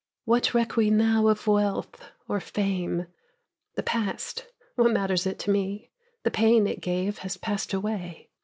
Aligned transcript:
What 0.25 0.55
reck 0.55 0.77
we 0.77 0.89
now 0.89 1.27
of 1.27 1.45
wealth 1.45 2.01
or 2.27 2.39
fame? 2.39 3.05
The 3.75 3.83
past 3.83 4.47
what 4.73 4.89
matters 4.91 5.27
it 5.27 5.37
to 5.41 5.51
me? 5.51 5.91
The 6.23 6.31
pain 6.31 6.65
it 6.65 6.81
gave 6.81 7.19
has 7.19 7.37
passed 7.37 7.71
away. 7.71 8.31